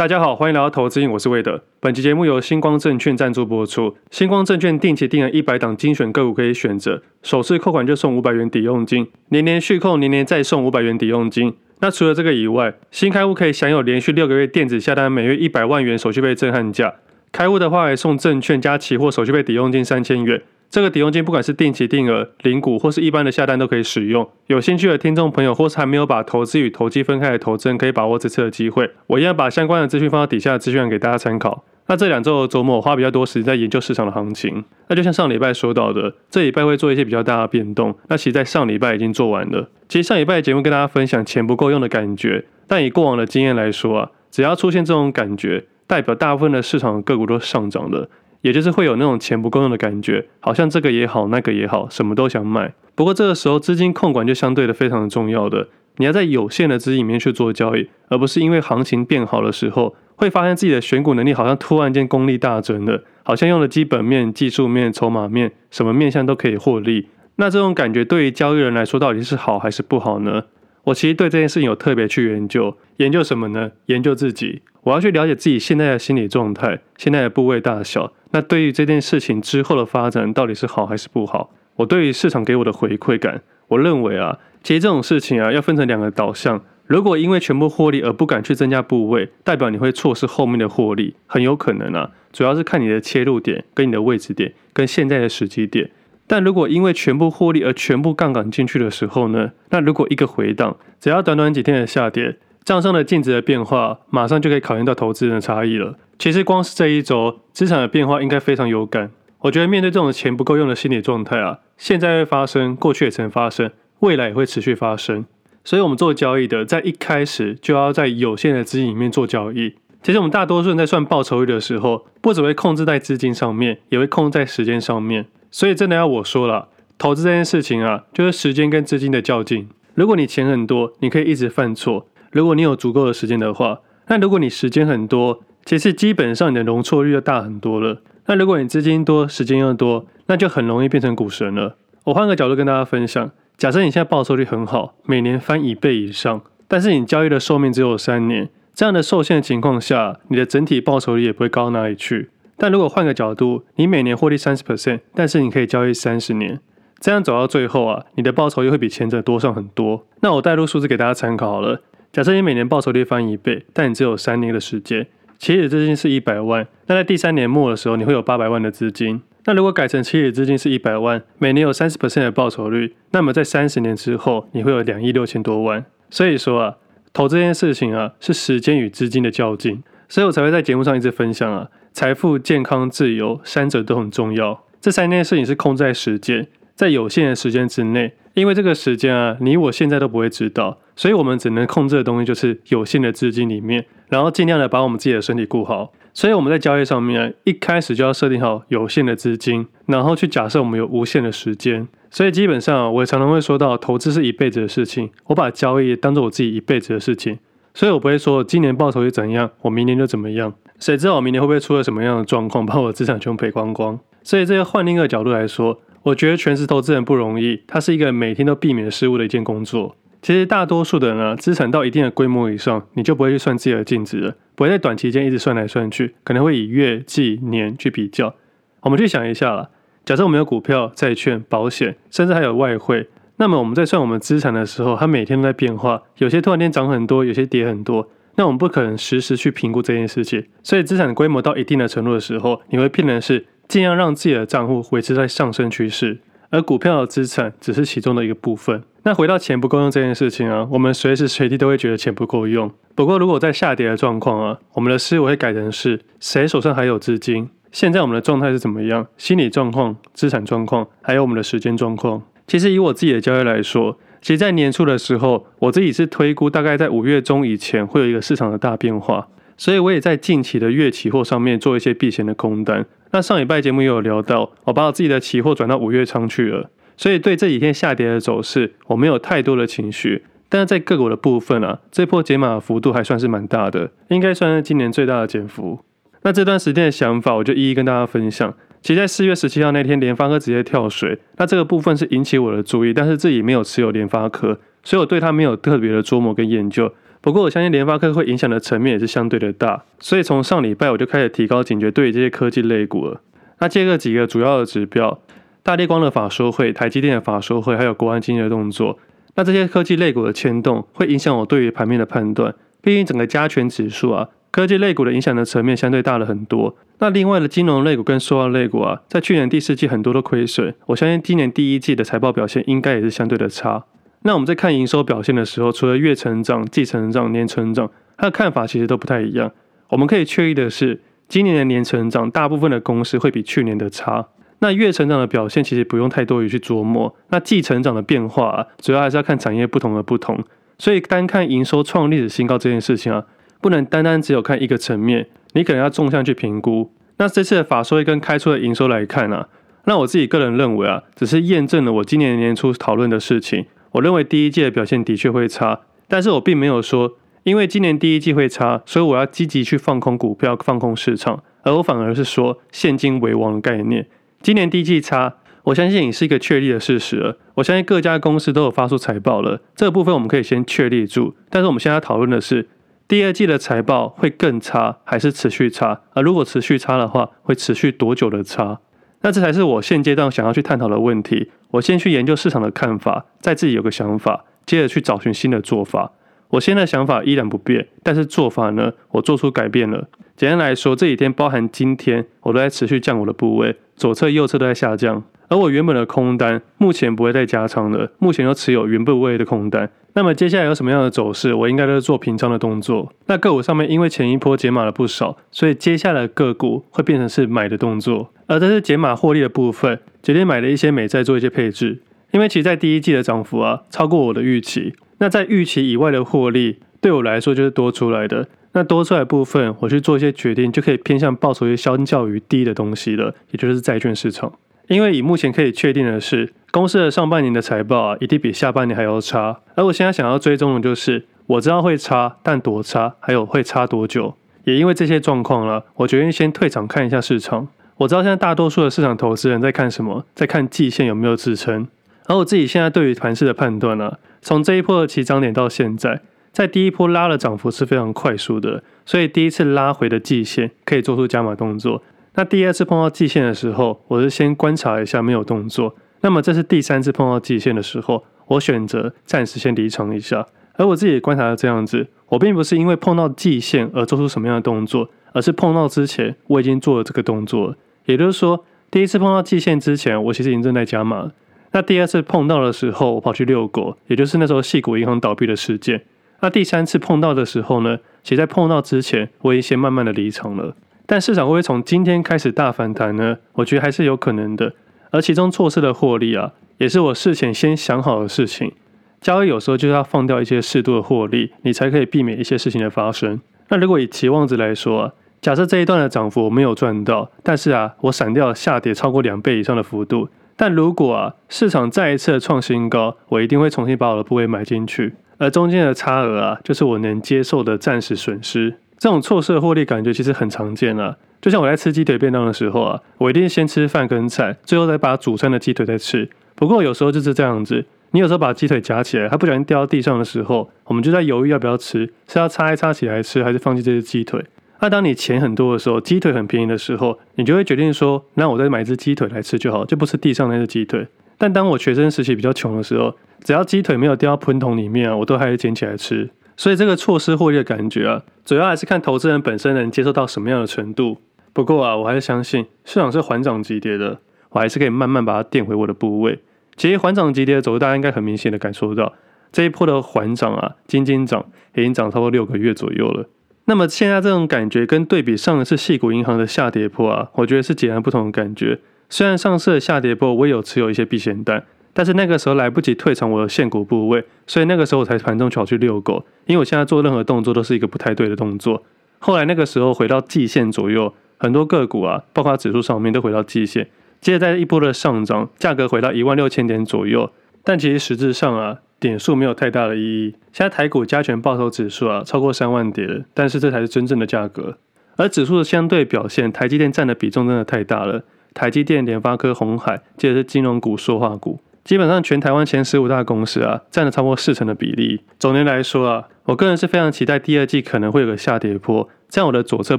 [0.00, 1.62] 大家好，欢迎来到投资瘾，我是魏德。
[1.78, 3.94] 本期节目由星光证券赞助播出。
[4.10, 11.54] 星光证券定期定额一百档精选个股可以选择，首次扣款就送五百元抵用金，年年续扣，年年再送五百元抵用金。
[11.80, 16.94] 那除了这个以外，新开户可以享有连续六个月电子下单每月一百万元手续费震撼价，
[17.30, 20.40] 开户的话还送证券加期货手续费抵用金三千元。
[20.70, 24.30] 这个抵用金不管是定期定额、零股或是一般的下单都可以使用。
[24.46, 28.88] 有兴趣的听众朋友，或是还没有把投资与投机分开的投资人，可以把握这次的机会。
[29.08, 31.64] 我一样把相关的资讯放到底下的资讯栏给大家参考。
[31.88, 34.64] 那这两周的周末，我花比较多时间在研究市场的行情。
[34.86, 37.92] 那就像上礼拜说到的，这礼拜会做一些比较大的变动。
[38.06, 39.68] 那其实，在上礼拜已经做完了。
[39.88, 48.08] 其实上礼拜的节目跟大家分享钱不够用的感觉，但以过往的经验来说啊，只要出现这种感觉，代表大部分的市场个股都上涨了。
[48.42, 52.72] 也就是会有那种钱不够用的感觉，好像这个也好，那个也好，什么都想买。
[52.94, 67.08] 不过这个时候资金控管就相对的非常的重要的，你要在有限的资金里面去做交易，而不是因为行情变好的时候，会发现自己的选股能力好像突然间功力大增了，好像用了基本面、技术面、筹码面，什么面向都可以获利。
[67.36, 70.44] 那这种感觉对于交易人来说到底是好还是不好呢？
[70.84, 73.70] 我其实对这件事情有特别去研究，研究什么呢？
[73.86, 78.12] 研究自己，我要去了解自己现在的心理状态，现在的部位大小。
[78.30, 81.50] 那对于这件事情之后的发展到底是好还是不好？
[81.76, 86.62] 我对于市场给我的回馈感，我认为啊，其实这种事情啊要分成两个导向。
[86.86, 92.10] 如果因为全部获利而不敢去增加部位，代表你会错失后面的获利，很有可能啊。
[92.32, 95.90] 主要是看你的切入点跟你的位置点跟现在的时机点。
[96.26, 99.52] 但如果因为全部获利而全部杠杆进去的时候呢？
[99.70, 105.96] 那如果一个回档，只要短短几天的下跌，账上的净值的变化，马上就可以考验到投资人的差异了。
[106.18, 109.10] 其实光是这一周资产的变化，应该非常有感。
[109.40, 115.24] 我觉得面对这种钱不够用的心理状态啊，现在会发生，过去也曾发生，未来也会持续发生。
[115.64, 119.74] 所以，我们做交易的，在一开始就要在有限的资金里面做交易。
[120.02, 125.26] 其实，我们大多数人在算报酬率的时候，不只会控制在资金上面，也会控制在时间上面。
[125.50, 129.68] 所以，真的要我说了，投资这件事情啊，就是时间跟资金的较劲。
[129.94, 138.00] 如果你钱很多，你可以一直犯错；如果你有足够的时间的话，那如果你时间很多，其实基本上你的容错率就大很多了。
[138.26, 141.76] 那如果你资金多，时间又多，那就很容易变成股神了。
[142.04, 152.30] 我换个角度跟大家分享：假设你现在报酬率很好，每年翻一倍以上，但是你交易的寿命只有三年，这样的受限情况下，你的整体报酬率也不会高到哪里去。
[152.56, 156.60] 但如果换个角度，你每年获利三十 percent，但是你可以交易三十年，
[157.00, 160.06] 这样走到最后啊，你的报酬又会比前者多上很多。
[160.20, 161.80] 那我带入数字给大家参考好了。
[162.12, 165.06] 假设你每年报酬率翻一倍，但你只有三年的时间，
[165.38, 169.22] 期指资金是一百万，那在第三年末的时候，你会有八百万的资金。
[169.44, 175.84] 那如果改成期指资金是一百万，每年有三十 percent 的报酬率，那么在三十年之后，你会有两亿六千多万。
[176.10, 176.76] 所以说啊，
[177.12, 181.68] 投资这件事情啊，是时间与资金的较劲，所以我才会在节目上一直分享啊。
[181.92, 184.64] 财富、健康、自由，三者都很重要。
[184.80, 188.14] 这三件事情是控在时间，在有限的时间之内。
[188.34, 195.94] 因为这个时间啊，你我现在都不会知道，所以我们只能控制的东西就是有限的资金里面，然后尽量的把我们自己的身体顾好。
[196.12, 201.88] 所以我们在交易上面一开始就要设定好有限的资金，然后去假设我们有无限的时间。
[202.10, 207.38] 所以基本上我也常常会说到，投资是一辈子的事情，我把交易当做我自己一辈子的事情。
[207.72, 210.52] 所以我不会说今年报酬是怎样，我明年就怎么样。
[210.78, 213.98] 谁知道我明年会不会出了什么样的状况，把我的资产全赔光光？
[214.22, 219.96] 所以这个换另一个角度来说，我觉得全职投资人不容易，它是一个每天都避免失误的一件工作。
[220.22, 228.34] 其实大多数的人啊，资产到一定的规模以上，你就不会去算自己的净值了，不会在短期间一直算来算去，可能会以月、季、年去比较。
[228.82, 229.70] 我们去想一下啦，
[230.04, 233.08] 假设我们有股票、债券、保险，甚至还有外汇。
[233.36, 238.06] 那么我们在算我们资产的时候，它每天都在变化，有些突然间涨很多，有些跌很多。
[238.36, 246.18] 那我们不可能实时去评估这件事情，所以资产规模到一定的程度的时候，你会变成是尽量让自己的账户维持在上升趋势，
[246.50, 248.82] 而股票的资产只是其中的一个部分。
[249.02, 252.70] 那回到钱不够用这件事情啊，我们随时随地都会觉得钱不够用。
[252.94, 257.48] 不过如果在下跌的状况啊，我们的思维会改成是谁手上还有资金？
[257.72, 259.06] 现在我们的状态是怎么样？
[259.16, 262.22] 心理状况、资产状况，还有我们的时间状况。
[262.46, 269.28] 其实以我自己的交易来说，其实，在年初的时候，我自己是推估大概在五月中以前会有一个市场的大变化，
[269.60, 272.86] 所以我也在近期的月期货上面做一些避险的空单。
[273.10, 280.24] 那上礼拜节目也有聊到，我把我自己的期货转到五月仓去了，所以对这几天下跌的走势，我没有太多的情绪。
[280.48, 285.78] 但是在个股的部分啊，这波解码幅度还算是蛮大的，应该算是今年最大的减幅。
[286.22, 288.54] 那这段时间的想法，我就一一跟大家分享。
[288.80, 296.90] 其实，在四月十七号那天，联发科直接跳水，那这个部分是引起我的注意，但是自己没有持有联发科，所以我对它没有特别的琢磨跟研究。
[297.22, 303.20] 不过我相信联发科会影响的层面也是相对的大，所以从上礼拜我就开始提高警觉，对于这些科技类股了。
[303.58, 305.20] 那接个几个主要的指标，
[305.62, 308.98] 大立光的法说会、台积电的法说会，还有国安基金的动作，
[309.34, 312.54] 那这些科技类股的牵动会影响我对于盘面的判断。
[312.80, 316.74] 毕竟整个加权指数啊，科技类股的影响的层面相对大了很多。
[317.00, 323.84] 那另外的金融类股跟塑化类股啊，在去年第四季很多都亏损，我相信今年第一季的财报表现应该也是相对的差。
[324.22, 329.50] 那我们在看营收表现的时候，除了月成长、季成长、年成长，它的看法其实都不太一样。
[329.88, 334.28] 我们可以确认的是，今年的年成长，大部分的公司会比去年的差。
[334.58, 337.16] 那月成长的表现其实不用太多于去琢磨。
[337.30, 340.38] 那季成长的变化，主要还是要看产业不同的不同。
[340.78, 343.24] 所以单看营收创历史新高这件事情啊，
[343.62, 346.92] 不能单单只有看一个层面，你可能要纵向去评估。
[347.16, 349.48] 那这次的法说会跟开出的营收来看啊，
[349.86, 353.64] 那我自己个人认为啊，只是验证了我今年年初讨论的事情。
[353.92, 364.06] 我认为第一季的表现的确会差，但是我并没有说，因为今年第一季会差，所以我要积极去放空股票、放空市场，而我反而是说现金为王的概念。
[364.42, 365.34] 今年第一季差，
[365.64, 367.38] 我相信也是一个确立的事实了。
[367.56, 371.34] 我相信各家公司都有发出财报了，这个部分我们可以先确立住。
[371.48, 372.68] 但是我们现在讨论的是，
[373.08, 376.02] 第二季的财报会更差，还是持续差？
[376.14, 378.80] 而如果持续差的话，会持续多久的差？
[379.22, 381.50] 那这才是我现阶段想要去探讨的问题。
[381.72, 386.12] 我先去研究市场的看法，再自己有个想法，接着去找寻新的做法。
[386.50, 390.08] 我现在的想法依然不变，但是做法呢，我做出改变了。
[390.36, 395.22] 简单来说，这几天包含今天，我都在持续降我的部位，左侧、右侧都在下降。
[395.48, 399.90] 而我原本的空单，目前不会再加仓了，目前都持有原部位的空单。
[400.14, 403.12] 那么接下来有什么样的走势，我应该都是做平仓的动作。
[403.26, 408.32] 那个股上面因为前一波解码了不少，所以接下来个股会变成是买的动作。
[408.46, 412.00] 而这是减码获利的部分，决定买了一些美债做一些配置。
[412.32, 414.94] 因为其实在第一季的涨幅啊，超过我的预期。
[415.18, 418.48] 那在预期以外的获利，对我来说就是多出来的。
[418.72, 424.52] 那多出来的部分，我去做一些决定，就可以偏向报酬率相较于低的东西了，也就是债券市场。
[424.86, 429.60] 因为以目前可以确定的是，公司的上半年的财报啊，一定比下半年还要差。
[429.74, 434.34] 而我现在想要追踪的就是，我知道会差，但多差，还有会差多久。
[434.64, 437.66] 也因为这些状况了，我决定先退场看一下市场。
[438.00, 441.86] 我知道现在大多数的市场投资人在看什么，在看季线有没有支撑。
[442.24, 452.02] 而我自己现在对于盘势的判断呢，从这一波的起涨点到现在，在第一波拉的涨幅是非常快速的，所以第一次拉回的季线可以做出加码动作。
[452.36, 455.94] 那第二次碰到季线的时候，我是先观察一下没有动作。
[456.22, 460.46] 那么这是第三次碰到季线的时候，我选择暂时先离场一下。
[460.76, 467.76] 而我自己观察是这样子，我并不是因为碰到季线而做出什么样的动作，而是碰到之前我已经做了这个动作。
[468.06, 471.30] 也就是说，第一次碰到季线之前，我其实已经正在加码。
[471.72, 476.02] 那第二次碰到的时候，我跑去遛狗，也就是那时候细谷银行倒闭的事件。
[476.40, 480.74] 那第三次碰到的时候呢，其实在碰到之前，我已经先慢慢的离场了。
[481.06, 483.38] 但市场会不会从今天开始大反弹呢？
[483.54, 484.72] 我觉得还是有可能的。
[485.10, 488.72] 而其中错失的获利啊，也是我事前先想好的事情。
[489.20, 493.40] 交易有时候就是要放掉一些适度的获利，你才可以避免一些事情的发生。
[493.68, 500.28] 那如果以期望值来说啊，假设这一段的涨幅我没有赚到，但是啊，我闪掉下跌超过两倍以上的幅度。
[500.54, 505.14] 但如果啊，市场再一次创新高，我一定会重新把我的部位买进去。
[505.38, 508.74] 而中间的差额啊，就是我能接受的暂时损失。
[508.98, 516.28] 这种错失的获利感觉其实很常见啊，就像我在吃鸡腿便当的时候啊，我一定先吃饭跟菜，最后再把主餐的鸡腿再吃。
[516.54, 524.44] 不过有时候就是这样子，你有时候把鸡腿夹起来，它不小心掉到地上的时候，我们就在犹豫要不要吃，是要擦一擦起来吃，还是放弃这只鸡腿？
[524.80, 531.06] 那当你钱很多的时候，鸡腿很便宜的时候，你就会决定说，那我再买一只鸡腿来吃就好，就不吃地上那只鸡腿。
[531.36, 536.30] 但当我学生时期比较穷的时候，只要鸡腿没有掉到盆桶里面啊，我都还是捡起来吃。
[536.56, 541.18] 所以这个错失获利的感觉啊，主要还是看投资人本身能接受到什么样的程度。
[541.52, 544.18] 不过啊，我还是相信市场是缓涨急跌的，
[544.50, 546.38] 我还是可以慢慢把它垫回我的部位。
[546.76, 549.12] 其实缓涨急跌的走势，大家应该很明显的感受到，
[549.52, 553.26] 这一波的缓涨啊，金金涨已经涨超过六个月左右了。
[553.66, 558.80] 那么现在这种感觉跟对比上一次细股银行的下跌破啊，我觉得是截然不同的感觉。
[559.08, 561.64] 虽然上次的下跌破我也有持有一些避险单。
[561.92, 566.24] 但是那个时候来不及退场我的现股部位，所以那个时候我才盘中跑去遛狗。
[566.46, 568.84] 因为我现在做任何动作都是一个不太对的动作。
[569.18, 573.88] 后来那个时候回到季线左右，很多个股啊，包括指数上面都回到季线。
[574.20, 577.32] 接着在一波的上涨，价格回到一万六千点左右。
[577.64, 580.36] 但其实实质上啊，点数没有太大的意义。
[580.52, 584.76] 现在台股加权报酬指数啊超过三万点了，但是这才是真正的价格。
[585.16, 588.22] 而指数的相对表现，台积电占的比重真的太大了。
[588.52, 591.60] 台积电、联发科、红海，接着是金融股、塑化股。
[591.90, 595.22] 基本上全台湾前十五大公司啊，占了超过四成的比例。
[595.40, 599.98] 总的来说啊，我个人是非常期待第二季可能会有个下跌波，这样我的左侧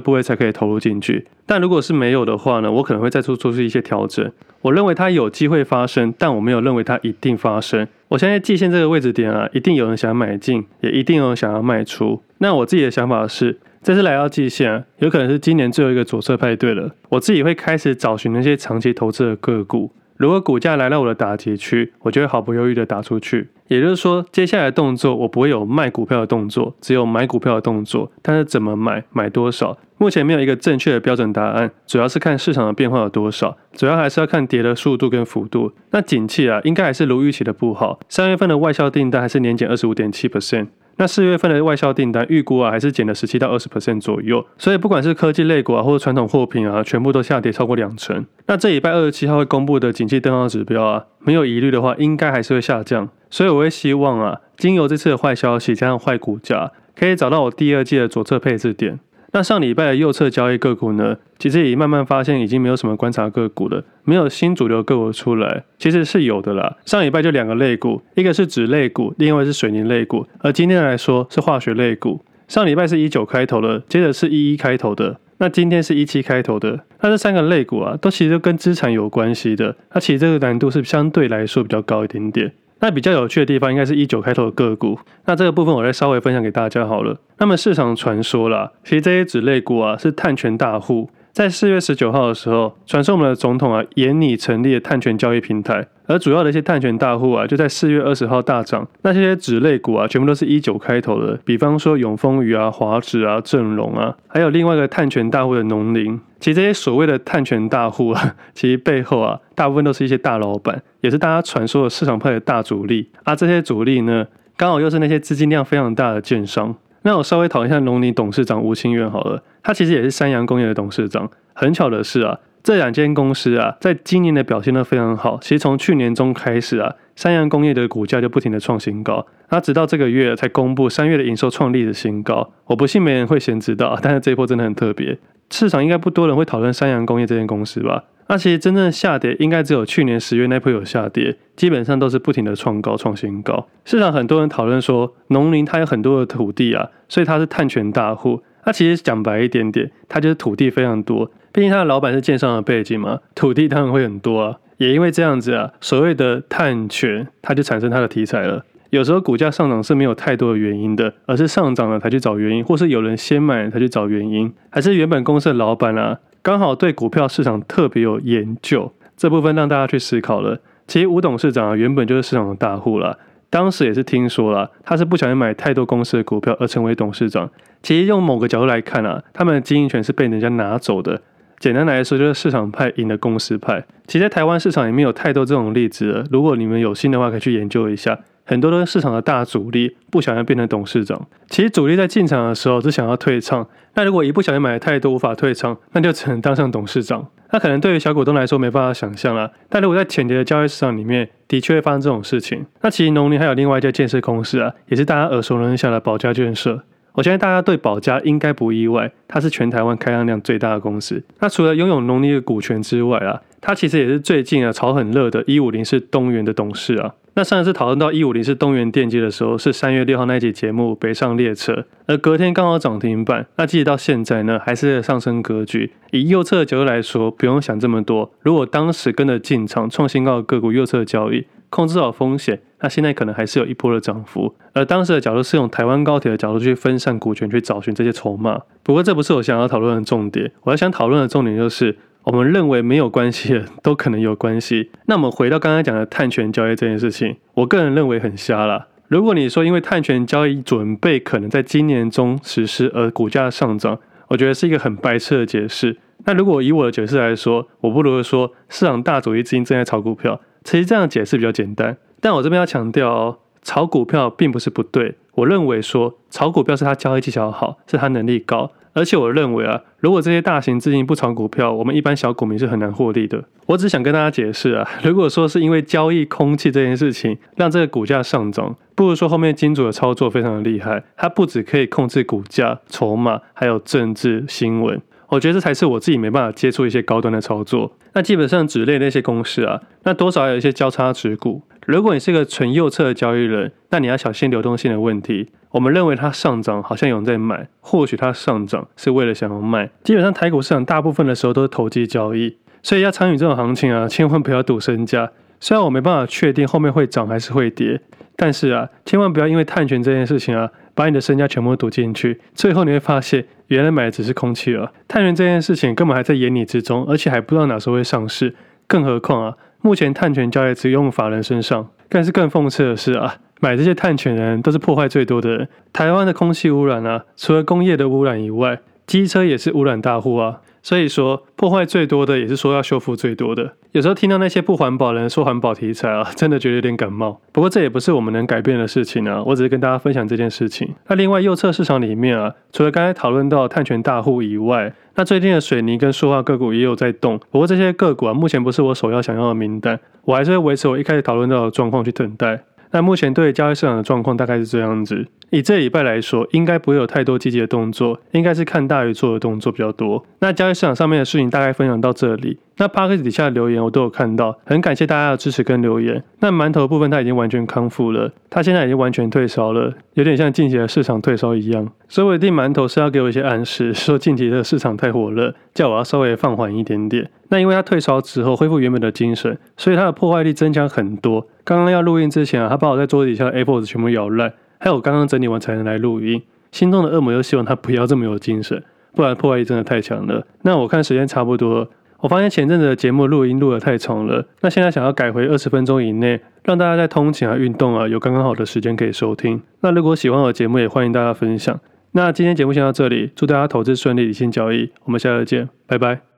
[0.00, 1.26] 部位才可以投入进去。
[1.44, 4.32] 但如果是没有的话呢，我可能会再做做出一些调整。
[4.62, 7.86] 我认为它有机会发生，但我没有认为它一定发生。
[8.08, 12.22] 我相信季线这个位置点啊，一定有人想买进，也一定有人想要卖出。
[12.38, 13.58] 那我自己的想法是。
[13.82, 16.94] 这次来到季线，有可能是今年最后一个左侧派对了。
[17.10, 19.92] 我自己会开始找寻那些长期投资的个股。
[20.16, 23.48] 如果股价来到我的打击区，我就会毫不犹豫的打出去。
[23.68, 28.12] 也就是说，接下来的动作我不会有卖股票的动作，只有买股票的动作。
[28.20, 31.70] 但是怎么买，买多少，目前没有一个正确的标准答案。
[31.86, 35.72] 主要是看市场的变化有多少，主要还是要看跌的速度跟幅度。
[35.90, 37.98] 那景气啊，应该还是如预期的不好。
[38.08, 40.66] 三月份的外销订单还是年减二十五点七 percent。
[40.96, 48.24] 那四月份的外销订单预估啊，还是减了十七到二十 percent 左右，所以不管是科技类股啊，或者传统货品啊，全部都下跌超过两成。
[48.46, 53.08] 那这礼拜二十七号会公布的景气灯号指标啊，没有疑虑的话，应该还是会下降。
[53.30, 59.00] 所以我会希望啊，经由这次的坏消息加上坏股价，可以找到我第二季的左侧配置点。
[59.34, 66.76] 那上礼拜的右侧交易个股呢，其实也慢慢发现已经没有什么观察个股了，没有新主流个股出来，其实是有的啦。
[66.84, 72.22] 上礼拜就两个类股，一个是纸类股，另外是水泥类股，而今天来说是化学类股。
[72.46, 76.80] 上礼拜是一九开头的，接着是一一开头的，那今天是一七开头的。
[77.00, 82.52] 那这三个类股啊，都其实都跟资产有关系的，那其实这个难度是相对来说比较高一点点。
[82.82, 84.98] 那比较有趣的地方，应该是一九开头的个股。
[85.26, 87.16] 那这个部分我再稍微分享给大家好了。
[87.38, 91.08] 那么市场传说啦，其实这些纸类股啊是碳权大户。
[91.30, 98.86] 在四月十九号的时候，传说我们的总统啊研拟成立了碳权交易平台，而主要的一些碳权大户啊就在四月二十号大涨。
[99.02, 106.20] 那些纸类股啊，全部都是一九开头的，比方说永丰余啊、华纸啊、正隆啊，还有另外一个碳权大户的农林。
[106.42, 113.36] 其实这些所谓的碳权大户啊， 其实背后啊，大部分都是一些大老板，也是大家传说的市场派的大主力啊。
[113.36, 116.74] 这些主力呢，刚好又是那些资金量非常大的券商。
[117.02, 121.30] 那我稍微讨论一下农林董事长吴清源好了，他其实也是三洋工业的董事长。
[121.54, 125.38] 很巧的是啊，这两间公司啊，在今年的表现都非常好。
[125.42, 132.52] 其实从去年中开始啊，三洋工业的股价就不停的创新高，那直到这个月才公布三月的营收创历的新高。
[132.66, 135.18] 我不信没人会先知道， 但是这一波真的很特别。
[135.50, 138.04] 市场应该不多人会讨论三洋工业这间公司吧？
[138.28, 143.66] 那其实真正下跌应该只有去年十月那波有下跌，基本上都是不停的创高创新高。
[143.84, 148.40] 市场很多人讨论说，农林它有很多的土地啊，所以它是碳权大户。
[148.64, 154.58] 那其实讲白一点点，它就是土地非常多，毕竟他的老板是建商的背景嘛，土地当然会很多啊。
[154.78, 158.64] 也因为这样子啊，所谓的碳权，它就产生它的题材了。
[158.90, 170.58] 有时候股价上涨是没有太多的原因的，而是上涨了才去找原因，或是有人先买才去找原因，还是原本公司的老板啊，刚好对股票市场特别有研究，这部分让大家去思考了。
[170.86, 173.18] 其实吴董事长啊，原本就是市场的大户了，
[173.48, 177.48] 当时也是听说了，他是不小心买太多公司的股票而成为董事长。
[177.82, 181.22] 其实用某个角度来看啊，他们的经营权是被人家拿走的。
[181.62, 183.84] 简单来说，就是市场派赢了公司派。
[184.08, 188.18] 其实在台湾市场也没有太多这种例子了，如果你们有心的话，可以去研究一下。
[188.44, 191.28] 很多都是市场的大主力不想要变成董事长。
[191.48, 197.28] 其实主力在进场的时候只想要退场，那如果一不小心买的太多无法退场，那就只能当上董事长。
[197.52, 199.48] 那可能对于小股东来说没办法想象啦。
[199.68, 202.66] 但如果在浅碟的交易市场里面，的确会发生这种事情。
[202.80, 206.82] 那其实农林还有另外一家建设公司啊，也是大家耳熟能详的保家建设。
[207.14, 211.22] 我相信大家对宝佳应该不意外，它是全台湾开案量最大的公司。
[211.40, 217.14] 那除了拥有农林的股权之外啊，它其实也是最近啊炒很热的一五零四东元的董事啊。
[217.34, 223.46] 那上一次讨论到一五零四东元电机的时候，是三月六号那一集节目北上列车，而隔天刚好涨停板。
[223.56, 225.92] 那即使到现在呢，还是上升格局。
[226.10, 228.30] 以右侧的角度来说，不用想这么多。
[228.40, 234.54] 如果当时跟着进场创新高的个股右侧交易，控制好风险，那现在可能还是有一波的涨幅。
[234.74, 238.60] 而当时的角度是用台湾高铁的角度去分散股权，去找寻这些筹码。
[238.82, 241.96] 不过这不是我想要讨论的重点，我要想讨论的重点就是。
[242.24, 244.92] 我们认为没有关系的都可能有关系。
[245.06, 248.86] 那我们回到刚才讲的碳权交易这件事情，我个人认为很瞎啦。
[249.08, 253.98] 如果你说因为碳权交易准备可能在今年中实施而股价上涨，
[254.28, 255.96] 我觉得是一个很白痴的解释。
[256.24, 260.40] 那如果以我的解释来说，我不如说市场大主力资金正在炒股票。
[260.62, 261.96] 其实这样解释比较简单。
[262.22, 265.16] 但我这边要强调哦，炒股票并不是不对。
[265.34, 268.70] 我认为说炒股票是他交易技巧好，是他能力高。
[268.94, 273.42] 而且我认为啊，如果这些大型资金不炒股票，我们一般小股民是很难获利的。
[273.66, 285.00] 我只想跟大家解释啊， 如果说是因为交易空气这件事情让这个股价上涨，不如说后面金主的操作非常的厉害，它不止可以控制股价、筹码，还有政治新闻。
[285.28, 287.90] 我觉得这才是我自己没办法接触一些高端的操作。
[288.12, 291.62] 那基本上纸类那些公司啊，那多少有一些交叉持股。
[291.86, 295.50] 如果你是一个纯右侧的交易人，那你要小心流动性的问题。
[295.72, 299.90] 我们认为它上涨好像有人在买，或许它上涨是为了想要卖。
[300.04, 305.32] 基本上台股市场大部分的时候都是投机交易，所以要参与这种行情啊，千万不要赌身家。
[305.58, 308.00] 虽然我没办法确定后面会涨还是会跌，
[308.36, 314.92] 但是啊，千万不要因为碳权这件事情啊，把你的身家全部赌进去，最后你会发现原来买的只是空气了。
[315.08, 318.54] 碳权这件事情根本还在眼里之中，而且还不知道哪时候会上市。
[318.88, 321.88] 更何况啊，目前碳权交易只用法人身上。
[322.08, 325.68] 但是更讽刺的是啊，买这些碳权人都是破坏最多的人。
[325.92, 330.60] 台湾的空气污染啊，除了工业的污染以外，机车也是污染大户啊。
[330.82, 333.74] 所以说，破坏最多的也是说要修复最多的。
[333.92, 337.40] 有时候听到那些不环保人说环保题材啊， 真的觉得有点感冒。
[337.52, 340.92] 不过这也不是我们能改变的事情啊，我只是跟大家分享这件事情。
[341.06, 347.38] 那另外右侧市场里面啊，除了刚才讨论到碳权大户以外，那最近的水泥跟塑化个股也有在动。
[347.50, 352.64] 不过这些个股啊，目前不是我首要想要的名单，我还是会维持我一开始讨论到的状况去等待。
[352.90, 355.26] 那目前对交易市场的状况大概是这样子。
[355.52, 360.24] 以这礼拜来说，应该不会有太多积极的动作，应该是看大于做的动作比较多。
[360.38, 362.58] 那交易市场上面的事情大概分享到这里。
[362.78, 366.24] 那 Podcast 底下的留言我都有看到，很感谢大家的支持跟留言。
[366.40, 371.86] 那馒头部分他已经完全康复了，他现在已经完全退烧了，有点像近期的市场退烧一样。
[372.08, 377.30] 所以我一定馒头是要给我一些暗示，说近期的市场太火热，叫我要稍微放缓一点点。
[377.50, 381.46] 那因为他退烧之后恢复原本的精神，所以他的破坏力增强很多。
[381.64, 384.52] 刚刚要录音之前啊，他把我在桌子底下的 A4 纸全部咬烂，
[384.82, 386.42] 还有我刚刚整理完才能来录音。
[386.72, 388.82] 心中的恶魔又希望他不要这么有精神，
[389.14, 390.44] 不然破坏力真的太强了。
[390.62, 391.88] 那我看时间差不多。
[392.18, 399.62] 我发现前阵子的节目录音录得太长了，那现在想要改回二十分钟以内，让大家在通勤啊、运动啊有刚刚好的时间可以收听。
[399.82, 401.78] 那如果喜欢我的节目，也欢迎大家分享。
[402.10, 404.90] 那今天节目先到这里，祝大家投资顺利，理性交易。
[405.04, 406.31] 我们下次见，拜拜。